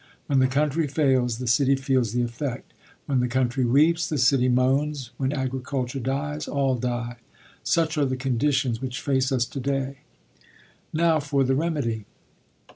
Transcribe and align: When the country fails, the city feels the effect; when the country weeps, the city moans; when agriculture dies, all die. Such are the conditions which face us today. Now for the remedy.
When 0.25 0.39
the 0.39 0.47
country 0.47 0.87
fails, 0.87 1.37
the 1.37 1.45
city 1.45 1.75
feels 1.75 2.11
the 2.11 2.23
effect; 2.23 2.73
when 3.05 3.19
the 3.19 3.27
country 3.27 3.65
weeps, 3.65 4.09
the 4.09 4.17
city 4.17 4.49
moans; 4.49 5.11
when 5.17 5.31
agriculture 5.31 5.99
dies, 5.99 6.47
all 6.47 6.73
die. 6.75 7.17
Such 7.63 7.99
are 7.99 8.05
the 8.05 8.17
conditions 8.17 8.81
which 8.81 8.99
face 8.99 9.31
us 9.31 9.45
today. 9.45 9.97
Now 10.91 11.19
for 11.19 11.43
the 11.43 11.53
remedy. 11.53 12.05